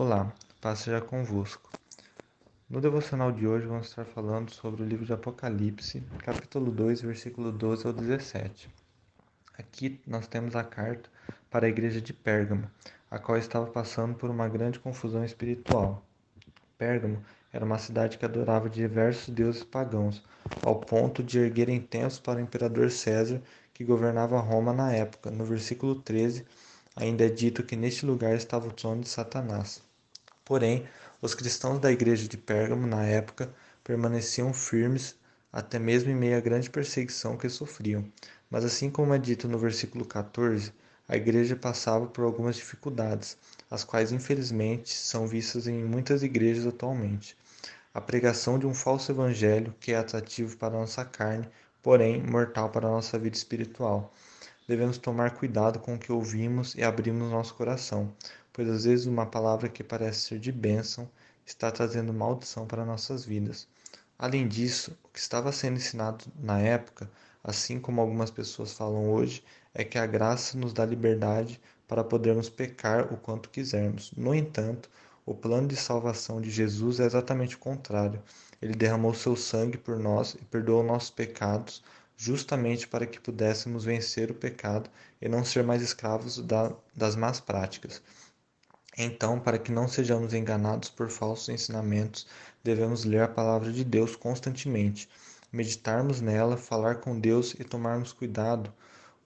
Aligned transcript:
Olá, 0.00 0.32
paz 0.60 0.78
seja 0.78 1.00
convosco. 1.00 1.68
No 2.70 2.80
devocional 2.80 3.32
de 3.32 3.48
hoje 3.48 3.66
vamos 3.66 3.88
estar 3.88 4.04
falando 4.04 4.48
sobre 4.52 4.84
o 4.84 4.86
livro 4.86 5.04
de 5.04 5.12
Apocalipse, 5.12 6.04
capítulo 6.20 6.70
2, 6.70 7.00
versículo 7.00 7.50
12 7.50 7.84
ao 7.84 7.92
17. 7.92 8.70
Aqui 9.58 10.00
nós 10.06 10.28
temos 10.28 10.54
a 10.54 10.62
carta 10.62 11.10
para 11.50 11.66
a 11.66 11.68
igreja 11.68 12.00
de 12.00 12.12
Pérgamo, 12.12 12.70
a 13.10 13.18
qual 13.18 13.36
estava 13.36 13.66
passando 13.66 14.14
por 14.14 14.30
uma 14.30 14.48
grande 14.48 14.78
confusão 14.78 15.24
espiritual. 15.24 16.00
Pérgamo 16.78 17.20
era 17.52 17.64
uma 17.64 17.80
cidade 17.80 18.18
que 18.18 18.24
adorava 18.24 18.70
diversos 18.70 19.34
deuses 19.34 19.64
pagãos, 19.64 20.22
ao 20.62 20.76
ponto 20.76 21.24
de 21.24 21.40
erguerem 21.40 21.80
templos 21.80 22.20
para 22.20 22.38
o 22.38 22.42
imperador 22.42 22.88
César, 22.92 23.42
que 23.74 23.82
governava 23.82 24.38
Roma 24.38 24.72
na 24.72 24.92
época. 24.92 25.28
No 25.28 25.44
versículo 25.44 25.96
13, 25.96 26.46
ainda 26.94 27.26
é 27.26 27.28
dito 27.28 27.64
que 27.64 27.74
neste 27.74 28.06
lugar 28.06 28.36
estava 28.36 28.68
o 28.68 28.72
trono 28.72 29.02
de 29.02 29.08
Satanás. 29.08 29.87
Porém, 30.48 30.88
os 31.20 31.34
cristãos 31.34 31.78
da 31.78 31.92
igreja 31.92 32.26
de 32.26 32.38
Pérgamo 32.38 32.86
na 32.86 33.04
época 33.04 33.52
permaneciam 33.84 34.54
firmes 34.54 35.14
até 35.52 35.78
mesmo 35.78 36.10
em 36.10 36.14
meio 36.14 36.38
à 36.38 36.40
grande 36.40 36.70
perseguição 36.70 37.36
que 37.36 37.50
sofriam. 37.50 38.10
Mas 38.50 38.64
assim 38.64 38.88
como 38.88 39.12
é 39.12 39.18
dito 39.18 39.46
no 39.46 39.58
versículo 39.58 40.06
14, 40.06 40.72
a 41.06 41.18
igreja 41.18 41.54
passava 41.54 42.06
por 42.06 42.24
algumas 42.24 42.56
dificuldades, 42.56 43.36
as 43.70 43.84
quais 43.84 44.10
infelizmente 44.10 44.94
são 44.94 45.26
vistas 45.26 45.66
em 45.66 45.84
muitas 45.84 46.22
igrejas 46.22 46.66
atualmente. 46.66 47.36
A 47.92 48.00
pregação 48.00 48.58
de 48.58 48.66
um 48.66 48.72
falso 48.72 49.12
evangelho 49.12 49.74
que 49.78 49.92
é 49.92 49.98
atrativo 49.98 50.56
para 50.56 50.74
a 50.74 50.80
nossa 50.80 51.04
carne, 51.04 51.46
porém 51.82 52.22
mortal 52.22 52.70
para 52.70 52.88
a 52.88 52.90
nossa 52.90 53.18
vida 53.18 53.36
espiritual. 53.36 54.14
Devemos 54.66 54.96
tomar 54.96 55.32
cuidado 55.32 55.78
com 55.78 55.94
o 55.94 55.98
que 55.98 56.10
ouvimos 56.10 56.74
e 56.74 56.82
abrimos 56.82 57.30
nosso 57.30 57.54
coração, 57.54 58.10
pois 58.58 58.68
às 58.68 58.84
vezes 58.84 59.06
uma 59.06 59.26
palavra 59.26 59.68
que 59.68 59.84
parece 59.84 60.22
ser 60.22 60.40
de 60.40 60.50
bênção 60.50 61.08
está 61.46 61.70
trazendo 61.70 62.12
maldição 62.12 62.66
para 62.66 62.84
nossas 62.84 63.24
vidas. 63.24 63.68
Além 64.18 64.48
disso, 64.48 64.98
o 65.04 65.08
que 65.10 65.20
estava 65.20 65.52
sendo 65.52 65.76
ensinado 65.76 66.24
na 66.36 66.58
época 66.58 67.08
assim 67.42 67.78
como 67.78 68.00
algumas 68.00 68.30
pessoas 68.30 68.72
falam 68.72 69.10
hoje, 69.10 69.42
é 69.72 69.84
que 69.84 69.98
a 69.98 70.06
graça 70.06 70.58
nos 70.58 70.72
dá 70.72 70.84
liberdade 70.84 71.60
para 71.86 72.04
podermos 72.04 72.48
pecar 72.48 73.12
o 73.12 73.16
quanto 73.16 73.48
quisermos. 73.48 74.12
No 74.16 74.34
entanto, 74.34 74.90
o 75.24 75.34
plano 75.34 75.68
de 75.68 75.76
salvação 75.76 76.40
de 76.40 76.50
Jesus 76.50 77.00
é 77.00 77.04
exatamente 77.06 77.56
o 77.56 77.58
contrário. 77.58 78.22
Ele 78.60 78.74
derramou 78.74 79.14
seu 79.14 79.36
sangue 79.36 79.78
por 79.78 79.98
nós 79.98 80.34
e 80.34 80.44
perdoou 80.44 80.82
nossos 80.82 81.10
pecados, 81.10 81.82
justamente 82.16 82.88
para 82.88 83.06
que 83.06 83.20
pudéssemos 83.20 83.84
vencer 83.84 84.30
o 84.30 84.34
pecado 84.34 84.90
e 85.22 85.28
não 85.28 85.44
ser 85.44 85.62
mais 85.62 85.80
escravos 85.80 86.38
da, 86.38 86.72
das 86.94 87.14
más 87.14 87.40
práticas. 87.40 88.02
Então, 88.98 89.38
para 89.38 89.58
que 89.58 89.70
não 89.70 89.86
sejamos 89.86 90.34
enganados 90.34 90.90
por 90.90 91.08
falsos 91.08 91.48
ensinamentos, 91.48 92.26
devemos 92.62 93.04
ler 93.04 93.22
a 93.22 93.28
palavra 93.28 93.72
de 93.72 93.84
Deus 93.84 94.16
constantemente 94.16 95.08
meditarmos 95.52 96.20
nela, 96.20 96.56
falar 96.56 96.96
com 96.96 97.18
Deus 97.18 97.54
e 97.58 97.64
tomarmos 97.64 98.12
cuidado 98.12 98.72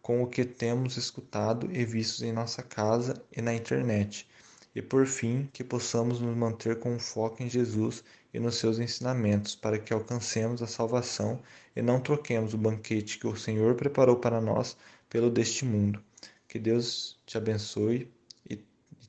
com 0.00 0.22
o 0.22 0.26
que 0.26 0.44
temos 0.44 0.96
escutado 0.96 1.68
e 1.72 1.84
visto 1.84 2.24
em 2.24 2.32
nossa 2.32 2.62
casa 2.62 3.14
e 3.36 3.40
na 3.40 3.54
internet. 3.54 4.28
E 4.74 4.80
por 4.80 5.06
fim, 5.06 5.48
que 5.52 5.62
possamos 5.62 6.20
nos 6.20 6.36
manter 6.36 6.78
com 6.78 6.98
foco 6.98 7.42
em 7.42 7.48
Jesus 7.48 8.02
e 8.32 8.38
nos 8.40 8.56
seus 8.56 8.78
ensinamentos, 8.78 9.54
para 9.54 9.78
que 9.78 9.92
alcancemos 9.92 10.62
a 10.62 10.66
salvação 10.66 11.40
e 11.76 11.82
não 11.82 12.00
troquemos 12.00 12.54
o 12.54 12.58
banquete 12.58 13.18
que 13.18 13.26
o 13.26 13.36
Senhor 13.36 13.74
preparou 13.74 14.16
para 14.16 14.40
nós 14.40 14.76
pelo 15.10 15.30
deste 15.30 15.64
mundo. 15.64 16.02
Que 16.48 16.58
Deus 16.58 17.18
te 17.26 17.36
abençoe 17.36 18.10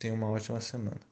tenha 0.00 0.14
uma 0.14 0.28
ótima 0.30 0.60
semana. 0.60 1.09